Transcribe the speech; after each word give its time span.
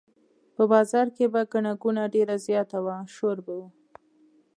په 0.55 0.63
بازار 0.71 1.07
کې 1.15 1.25
به 1.33 1.41
ګڼه 1.51 1.73
ګوڼه 1.81 2.05
ډېره 2.15 2.35
زیاته 2.45 2.77
وه 2.85 2.97
شور 3.15 3.37
به 3.45 3.53
و. 3.59 3.61